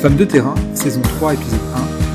[0.00, 1.60] Femmes de terrain, saison 3, épisode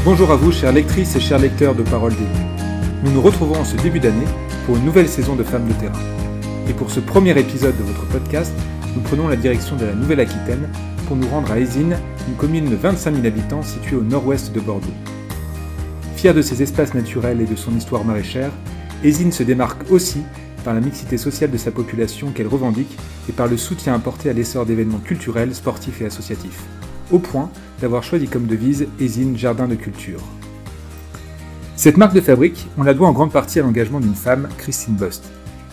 [0.04, 2.26] Bonjour à vous, chères lectrices et chers lecteurs de Parole des
[3.04, 4.26] Nous nous retrouvons en ce début d'année
[4.66, 6.00] pour une nouvelle saison de Femmes de terrain.
[6.68, 8.52] Et pour ce premier épisode de votre podcast,
[8.96, 10.68] nous prenons la direction de la Nouvelle-Aquitaine
[11.06, 11.96] pour nous rendre à Aisine,
[12.28, 14.86] une commune de 25 000 habitants située au nord-ouest de Bordeaux.
[16.16, 18.50] Fière de ses espaces naturels et de son histoire maraîchère,
[19.02, 20.22] Aisine se démarque aussi
[20.64, 22.96] par la mixité sociale de sa population qu'elle revendique
[23.28, 26.62] et par le soutien apporté à l'essor d'événements culturels, sportifs et associatifs,
[27.12, 30.20] au point d'avoir choisi comme devise Aisine Jardin de Culture.
[31.76, 34.94] Cette marque de fabrique, on la doit en grande partie à l'engagement d'une femme, Christine
[34.94, 35.24] Bost.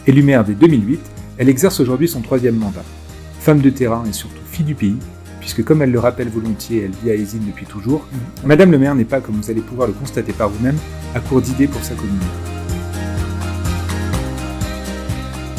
[0.08, 1.00] Élue maire dès 2008,
[1.38, 2.84] elle exerce aujourd'hui son troisième mandat.
[3.40, 4.98] Femme de terrain et surtout fille du pays,
[5.42, 8.08] puisque comme elle le rappelle volontiers, elle vit à Aisine depuis toujours,
[8.46, 10.78] Madame le maire n'est pas, comme vous allez pouvoir le constater par vous-même,
[11.14, 12.16] à court d'idées pour sa commune.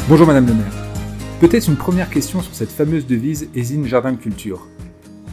[0.09, 0.73] Bonjour Madame le maire.
[1.39, 4.67] Peut-être une première question sur cette fameuse devise Aisine Jardin de Culture.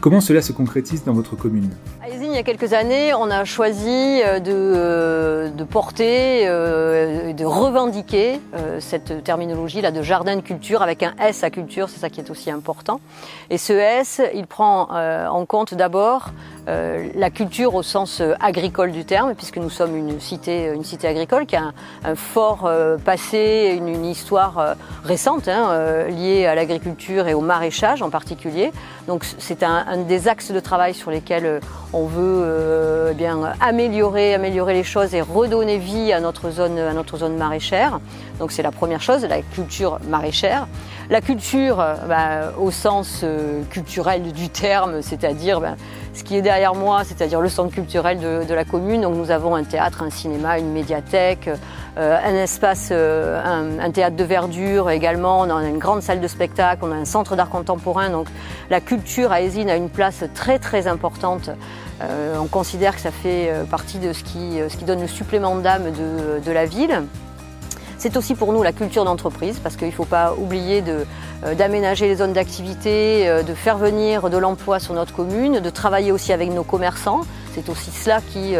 [0.00, 1.70] Comment cela se concrétise dans votre commune?
[2.32, 7.44] Il y a quelques années, on a choisi euh, de, euh, de porter, euh, de
[7.44, 8.40] revendiquer
[8.78, 12.30] cette terminologie-là de jardin de culture avec un S à culture, c'est ça qui est
[12.30, 13.00] aussi important.
[13.50, 16.30] Et ce S, il prend en compte d'abord
[17.14, 21.46] la culture au sens agricole du terme, puisque nous sommes une cité, une cité agricole
[21.46, 21.72] qui a
[22.04, 22.70] un, fort
[23.04, 28.72] passé, une, histoire récente hein, liée à l'agriculture et au maraîchage en particulier.
[29.06, 31.60] Donc c'est un, des axes de travail sur lesquels euh,
[31.92, 37.36] on veut euh, eh bien, améliorer, améliorer les choses et redonner vie à notre zone
[37.36, 38.00] maraîchère.
[38.41, 40.66] Donc c'est la première chose, la culture maraîchère.
[41.08, 43.24] La culture, euh, bah, au sens
[43.70, 45.77] culturel du terme, c'est-à-dire bah,
[46.14, 49.03] ce qui est derrière moi, c'est-à-dire le centre culturel de, la commune.
[49.03, 51.48] Donc nous avons un théâtre, un cinéma, une médiathèque,
[51.97, 55.41] un espace, un, théâtre de verdure également.
[55.41, 58.10] On a une grande salle de spectacle, on a un centre d'art contemporain.
[58.10, 58.26] Donc
[58.70, 61.50] la culture à Esine a une place très très importante.
[62.03, 65.56] Euh, on considère que ça fait euh, partie de ce qui, euh, donne le supplément
[65.56, 67.03] d'âme de, la ville.
[68.00, 70.83] C'est aussi pour nous la culture d'entreprise parce qu'il ne faut pas oublier
[71.59, 76.33] d'aménager les zones d'activité, de faire venir de l'emploi sur notre commune, de travailler aussi
[76.33, 77.21] avec nos commerçants.
[77.55, 78.55] C'est aussi cela qui,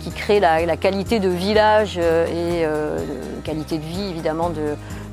[0.00, 2.98] qui crée la, qualité de village et euh,
[3.44, 4.50] qualité de vie évidemment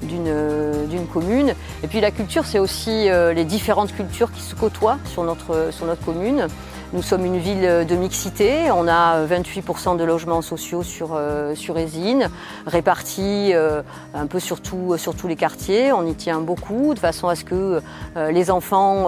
[0.02, 1.54] d'une commune.
[1.84, 6.48] Et puis la culture, c'est aussi les différentes cultures qui se côtoient sur notre commune.
[6.94, 8.70] Nous sommes une ville de mixité.
[8.70, 11.74] On a 28% de logements sociaux sur, euh, sur
[12.68, 13.82] répartis euh,
[14.14, 14.60] un peu sur,
[14.98, 15.92] sur, tous les quartiers.
[15.92, 17.82] On y tient beaucoup, de façon à ce que
[18.16, 19.08] euh, les enfants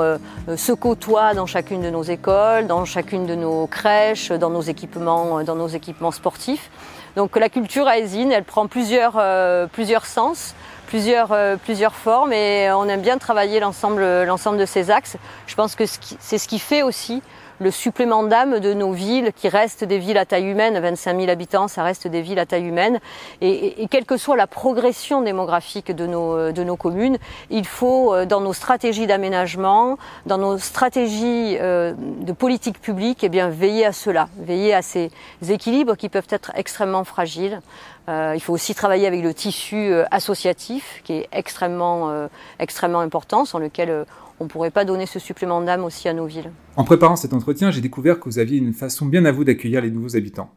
[0.55, 5.43] se côtoient dans chacune de nos écoles, dans chacune de nos crèches, dans nos équipements,
[5.43, 6.71] dans nos équipements sportifs.
[7.15, 9.21] Donc la culture à Ésine, elle prend plusieurs,
[9.69, 10.55] plusieurs sens.
[10.87, 15.17] Plusieurs, plusieurs formes et on aime bien travailler l'ensemble de ces axes.
[15.47, 17.23] Je pense que c'est ce qui fait aussi
[17.59, 21.29] le supplément d'âme de nos villes qui restent des villes à taille humaine, 25 000
[21.29, 22.99] habitants, ça reste des villes à taille humaine.
[23.41, 27.17] Et, quelle que soit la progression démographique de nos, de nos communes,
[27.49, 33.29] il faut, euh, dans nos stratégies d'aménagement, dans nos stratégies euh, de politique publique, eh
[33.29, 35.11] bien, veiller à cela, veiller à ces
[35.47, 37.61] équilibres qui peuvent être extrêmement fragiles.
[38.07, 42.27] Euh, il faut aussi travailler avec le tissu associatif qui est extrêmement,
[42.59, 44.05] extrêmement important, sans lequel
[44.39, 46.51] on ne pourrait pas donner ce supplément d'âme aussi à nos villes.
[46.75, 49.81] En préparant cet entretien, j'ai découvert que vous aviez une façon bien à vous d'accueillir
[49.81, 50.49] les nouveaux habitants.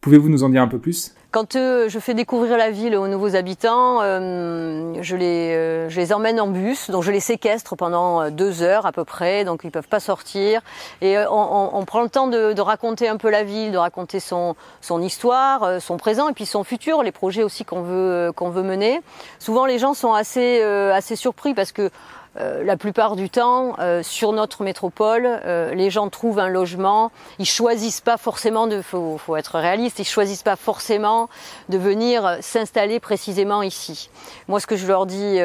[0.00, 1.14] Pouvez-vous nous en dire un peu plus?
[1.32, 6.00] Quand euh, je fais découvrir la ville aux nouveaux habitants, euh, je, les, euh, je,
[6.00, 9.64] les, emmène en bus, donc je les séquestre pendant deux heures à peu près, donc
[9.64, 10.60] ils ne peuvent pas sortir.
[11.02, 14.20] Et on, on, prend le temps de, de, raconter un peu la ville, de raconter
[14.20, 18.50] son, son histoire, son présent et puis son futur, les projets aussi qu'on veut, qu'on
[18.50, 19.00] veut mener.
[19.40, 21.90] Souvent les gens sont assez, assez surpris parce que
[22.38, 27.10] euh, la plupart du temps, euh, sur notre métropole, euh, les gens trouvent un logement.
[27.38, 31.28] Ils choisissent pas forcément de, faut, faut, être réaliste, ils choisissent pas forcément
[31.68, 34.10] de venir s'installer précisément ici.
[34.48, 35.38] Moi, ce que je leur dis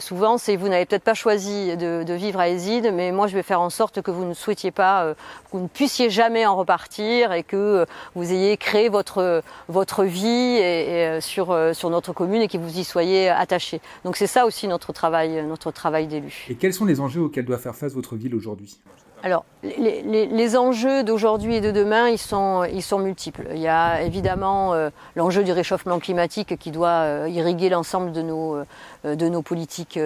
[0.00, 3.34] souvent, c'est vous n'avez peut-être pas choisi de, de, vivre à Éside, mais moi, je
[3.34, 6.56] vais faire en sorte que vous ne souhaitiez pas, que vous ne puissiez jamais en
[6.56, 12.42] repartir et que vous ayez créé votre votre vie et, et, sur sur notre commune
[12.42, 13.80] et que vous y soyez attachés.
[14.04, 16.31] Donc c'est ça aussi notre travail, notre travail d'élu.
[16.48, 18.78] Et quels sont les enjeux auxquels doit faire face votre ville aujourd'hui
[19.24, 23.46] alors, les, enjeux d'aujourd'hui et de demain, ils sont, multiples.
[23.52, 28.20] Il y a évidemment euh, l'enjeu du réchauffement climatique qui doit euh, irriguer l'ensemble de
[28.20, 28.56] nos,
[29.04, 30.00] euh, politiques,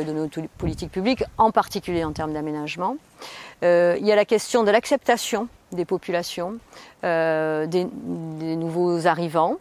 [0.93, 2.97] publiques, en particulier en termes d'aménagement.
[3.63, 6.59] il y a la question de l'acceptation des populations,
[7.03, 7.87] des,
[8.57, 9.57] nouveaux arrivants.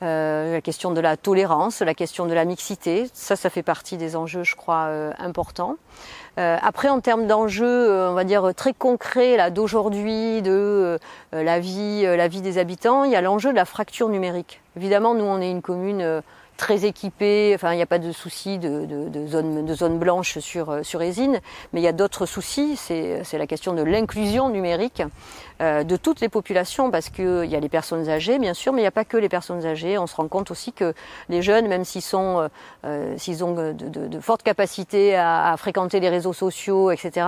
[0.00, 4.16] La question de la tolérance, la question de la mixité, ça, ça fait partie des
[4.16, 5.76] enjeux, je crois, importants.
[6.38, 10.98] Euh, après, en termes d'enjeux, euh, on va dire très concrets d'aujourd'hui, de euh,
[11.32, 14.60] la vie, la vie des habitants, il y a l'enjeu de la fracture numérique.
[14.76, 16.22] Évidemment, nous, on est une commune
[16.56, 19.98] très équipé, enfin il n'y a pas de souci de, de, de, zone, de zone
[19.98, 21.40] blanche sur, euh, sur Esine,
[21.72, 25.02] mais il y a d'autres soucis, c'est la question de l'inclusion numérique
[25.60, 28.80] euh, de toutes les populations, parce qu'il y a les personnes âgées bien sûr, mais
[28.80, 30.94] il n'y a pas que les personnes âgées, on se rend compte aussi que
[31.28, 32.48] les jeunes, même s'ils euh,
[33.16, 37.26] s'ils ont de, de, fortes capacités à, à, fréquenter les réseaux sociaux, etc.,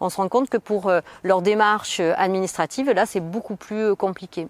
[0.00, 0.90] on se rend compte que pour
[1.22, 4.48] leur démarche administrative, là c'est beaucoup plus compliqué.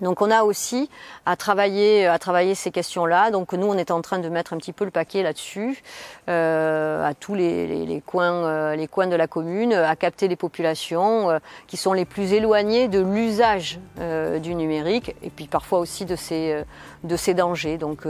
[0.00, 0.90] Donc on a aussi
[1.24, 2.18] à travailler, à
[2.54, 3.30] ces questions-là.
[3.30, 5.82] Donc nous, on est en train de mettre un petit peu le paquet là-dessus,
[6.28, 11.30] euh, à tous les, coins, euh, les coins de la commune, à capter les populations
[11.30, 13.78] euh, qui sont les plus éloignées de l'usage
[14.42, 16.62] du numérique et puis parfois aussi de ces,
[17.04, 17.78] de ces dangers.
[17.78, 18.06] Donc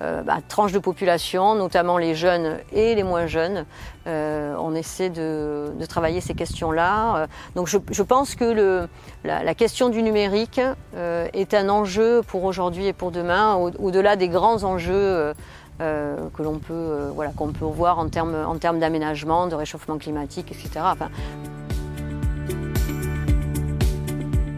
[0.00, 3.64] bah, tranche de population, notamment les jeunes et les moins jeunes,
[4.08, 7.26] on essaie de, travailler ces questions-là.
[7.54, 8.88] Donc je, pense que
[9.24, 10.60] la, question du numérique
[10.96, 15.34] est un enjeu pour aujourd'hui et pour demain, au-delà des grands enjeux euh,
[15.80, 20.84] euh, que l'on peut, euh, qu'on peut voir en termes d'aménagement, de réchauffement climatique, etc.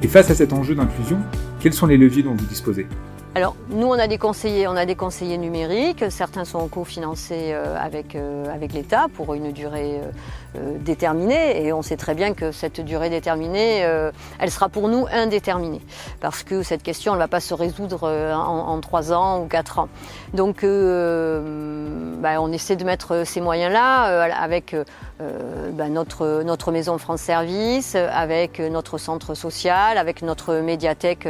[0.03, 1.19] Et face à cet enjeu d'inclusion,
[1.61, 2.87] quels sont les leviers dont vous disposez?
[3.35, 8.17] Alors nous on a des conseillers, on a des conseillers numériques, certains sont cofinancés avec,
[8.17, 10.11] avec l'État pour une durée euh,
[10.55, 15.07] déterminée et on sait très bien que cette durée déterminée, euh, elle sera pour nous
[15.13, 15.81] indéterminée
[16.21, 19.79] parce que cette question ne va pas se résoudre euh, en, trois ans ou quatre
[19.79, 19.89] ans.
[20.35, 24.75] Donc bah, on essaie de mettre ces moyens-là avec
[25.19, 31.29] bah, notre, notre maison France Service, avec notre centre social, avec notre médiathèque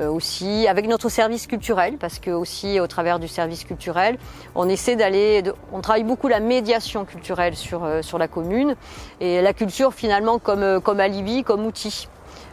[0.00, 4.16] aussi, avec notre service culturel, parce que aussi au travers du service culturel,
[4.54, 5.42] on essaie d'aller,
[5.72, 8.55] on travaille beaucoup la médiation culturelle sur, sur la commune
[9.20, 12.08] et la culture finalement comme, euh, comme alibi, comme outil.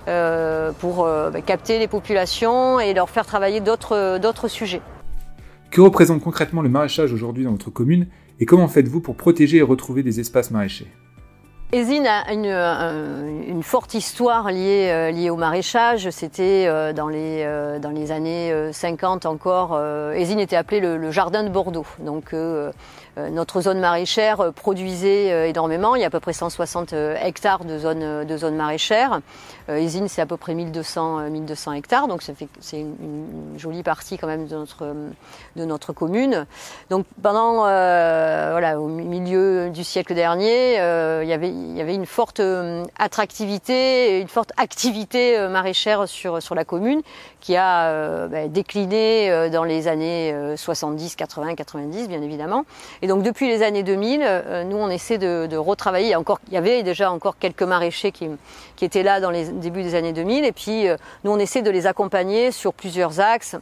[0.09, 4.81] Euh, pour euh, bah, capter les populations et leur faire travailler d'autres sujets.
[5.71, 8.07] Que représente concrètement le maraîchage aujourd'hui dans votre commune
[8.41, 10.91] et comment faites-vous pour protéger et retrouver des espaces maraîchers?
[11.71, 16.09] Esine a une, forte histoire liée, liée au maraîchage.
[16.11, 17.47] C'était dans, les,
[17.81, 19.81] dans les années 50 encore.
[20.13, 21.87] Esine était appelé le, jardin de Bordeaux.
[21.99, 22.33] Donc
[23.19, 25.95] euh, notre zone maraîchère euh, produisait euh, énormément.
[25.95, 29.21] Il y a à peu près 160 hectares de zones de zone maraîchère.
[29.69, 34.45] Isine, c'est à peu près 1200, 1200 hectares, donc c'est une, jolie partie quand même
[34.45, 34.93] de notre,
[35.55, 36.45] de notre commune.
[36.89, 42.05] Donc pendant, voilà, au milieu du siècle dernier, il, y avait, il y avait une
[42.05, 42.41] forte
[42.97, 47.01] attractivité, une forte activité maraîchère sur, sur la commune
[47.39, 52.65] qui a bah, décliné dans les années 70, 80, 90, bien évidemment.
[53.01, 56.15] Et donc depuis les années 2000, euh, nous on essaie de, retravailler.
[56.15, 58.29] Encore, il y avait déjà encore quelques maraîchers qui,
[58.81, 61.71] étaient là dans les débuts des années 2000, et puis euh, nous on essaie de
[61.71, 63.55] les accompagner sur plusieurs axes.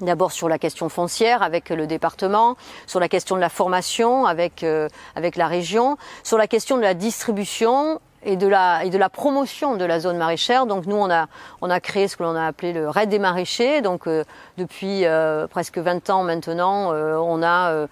[0.00, 2.56] D'abord sur la question foncière avec le département,
[2.86, 6.82] sur la question de la formation avec, euh, avec la région, sur la question de
[6.82, 10.66] la distribution et de la promotion de la zone maraîchère.
[10.66, 11.26] Donc nous on a
[11.60, 13.80] on a créé ce que l'on a appelé le raid des maraîchers.
[13.80, 14.24] Donc euh,
[14.58, 17.86] depuis euh, presque 20 ans maintenant, euh, on a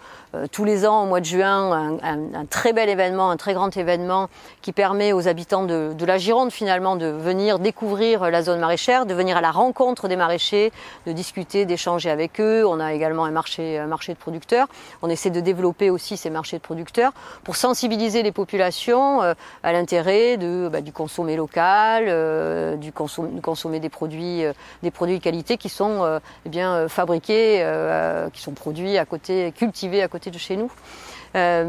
[0.52, 4.28] tous les ans au mois de juin un, très bel événement, un très grand événement
[4.60, 9.14] qui permet aux habitants de, la Gironde finalement de venir découvrir la zone maraîchère, de
[9.14, 10.70] venir à la rencontre des maraîchers,
[11.06, 12.66] de discuter, d'échanger avec eux.
[12.66, 14.66] On a également un marché de producteurs.
[15.00, 20.17] On essaie de développer aussi ces marchés de producteurs pour sensibiliser les populations à l'intérêt
[20.36, 25.56] de, bah, du consommer local, euh, du, consommer des produits, euh, des produits de qualité
[25.56, 27.64] qui sont euh, eh fabriqués,
[28.32, 30.70] qui sont produits à côté, cultivés à côté de chez nous.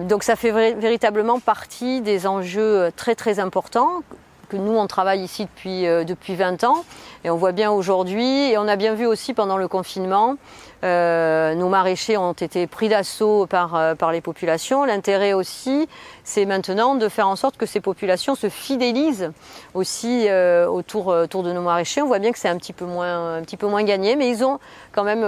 [0.07, 4.01] donc ça fait véritablement partie des enjeux très très importants
[4.49, 6.83] que nous on travaille ici depuis, depuis 20 ans
[7.23, 10.37] et on voit bien aujourd'hui et on a bien vu aussi pendant le confinement
[10.83, 14.85] euh, nos maraîchers ont été pris d'assaut par, euh, par les populations.
[14.85, 15.89] L'intérêt aussi,
[16.23, 19.31] c'est maintenant de faire en sorte que ces populations se fidélisent
[19.73, 22.01] aussi euh, autour, autour de nos maraîchers.
[22.01, 24.59] On voit bien que c'est un petit peu moins gagné, mais ils ont
[24.93, 25.25] quand même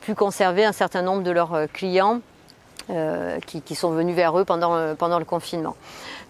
[0.00, 2.20] pu conserver un certain nombre de leurs clients
[3.46, 5.76] qui, sont venus vers eux pendant, pendant le confinement.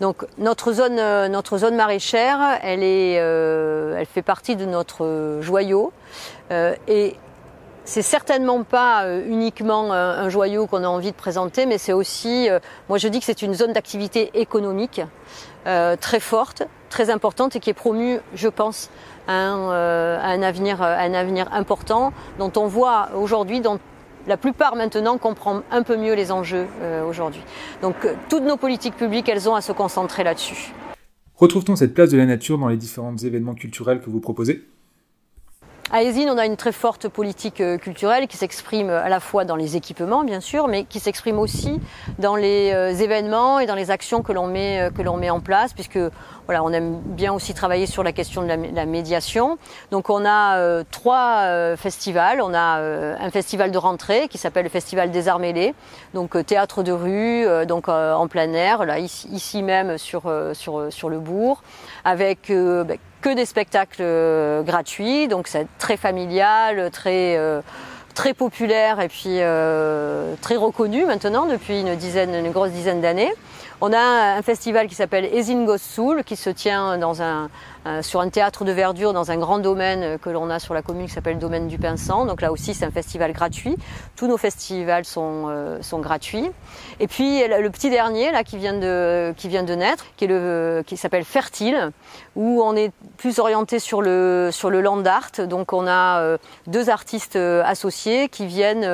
[0.00, 0.96] Donc notre zone,
[1.28, 5.92] notre zone maraîchère, elle, est, elle fait partie de notre joyau
[6.50, 7.16] et
[7.84, 12.48] c'est certainement pas uniquement un joyau qu'on a envie de présenter, mais c'est aussi,
[12.88, 15.02] moi je dis que c'est une zone d'activité économique
[15.64, 18.90] très forte, très importante et qui est promue, je pense,
[19.30, 23.78] euh, un, avenir, un avenir important dont on voit aujourd'hui, dont
[24.26, 27.42] la plupart maintenant comprennent un peu mieux les enjeux euh, aujourd'hui.
[27.82, 30.72] Donc euh, toutes nos politiques publiques, elles ont à se concentrer là-dessus.
[31.36, 34.66] Retrouve-t-on cette place de la nature dans les différents événements culturels que vous proposez?
[35.92, 39.44] À Esine, on a une très forte politique euh, culturelle qui s'exprime à la fois
[39.44, 41.80] dans les équipements, bien sûr, mais qui s'exprime aussi
[42.20, 45.30] dans les euh, événements et dans les actions que l'on met, euh, que l'on met
[45.30, 45.99] en place, puisque
[46.47, 49.59] voilà, on aime bien aussi travailler sur la question de la, médiation.
[49.90, 52.40] Donc on a trois festivals.
[52.42, 55.75] On a un festival de rentrée qui s'appelle le Festival des Arts Mêlés,
[56.12, 60.23] donc théâtre de rue, donc en plein air, là ici, même sur,
[60.54, 61.62] sur, sur le bourg,
[62.04, 67.60] avec bah, que des spectacles euh, gratuits, donc c'est très familial, très euh,
[68.14, 73.32] très populaire et puis euh, très reconnu maintenant depuis une dizaine, une grosse dizaine d'années.
[73.82, 77.48] On a un festival qui s'appelle Ezin Soul qui se tient dans un,
[78.02, 81.06] sur un théâtre de verdure dans un grand domaine que l'on a sur la commune
[81.06, 82.26] qui s'appelle le domaine du Pinsant.
[82.26, 83.76] Donc là aussi c'est un festival gratuit.
[84.16, 86.50] Tous nos festivals sont, euh, sont gratuits.
[86.99, 90.28] Et puis le petit dernier là qui vient de, qui vient de naître, qui, est
[90.28, 91.90] le, qui s'appelle Fertile,
[92.37, 95.46] où on est plus orienté sur le, sur le land art.
[95.49, 98.88] Donc on a euh, deux artistes associés qui viennent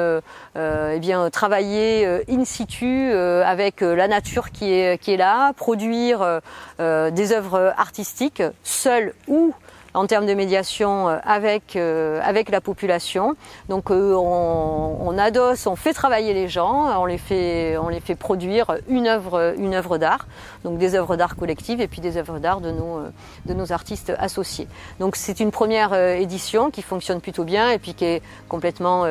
[0.56, 6.40] eh bien, travailler in situ avec la nature qui est, qui est là, produire
[6.78, 8.42] des œuvres artistiques
[8.76, 9.54] seul ou
[9.96, 13.34] en termes de médiation euh, avec, euh, avec la population.
[13.68, 17.78] Donc euh, on, adosse, on fait travailler les gens, on les fait,
[18.18, 20.26] produire une œuvre, d'art,
[20.64, 23.00] donc des œuvres d'art collectives et puis des œuvres d'art de nos,
[23.46, 24.68] de nos artistes associés.
[25.00, 29.06] Donc c'est une première édition qui fonctionne plutôt bien et puis qui est complètement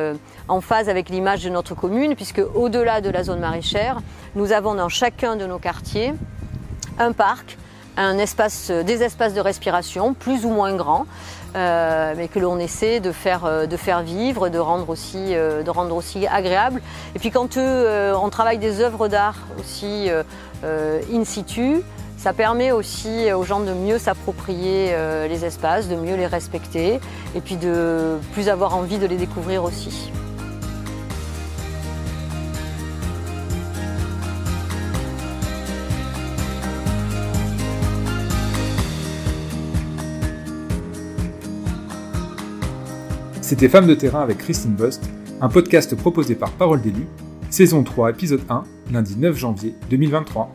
[0.46, 3.98] en phase avec l'image de notre commune puisque au-delà de la zone maraîchère,
[4.36, 6.14] nous avons dans chacun de nos quartiers
[6.98, 7.58] un parc
[7.96, 11.06] un espace, des espaces de respiration plus ou moins grands,
[11.56, 13.66] euh, mais que l'on essaie de faire, euh,
[14.04, 16.82] vivre, de rendre aussi, euh, de rendre aussi agréable.
[17.14, 20.10] Et puis quand on travaille des œuvres d'art aussi
[20.64, 21.82] in situ,
[22.18, 24.94] ça permet aussi aux gens de mieux s'approprier
[25.28, 27.00] les espaces, de mieux les respecter
[27.34, 30.10] et puis de plus avoir envie de les découvrir aussi.
[43.46, 45.08] C'était Femmes de terrain avec Christine Bost,
[45.40, 47.06] un podcast proposé par Parole d'élu,
[47.48, 50.52] saison 3, épisode 1, lundi 9 janvier 2023.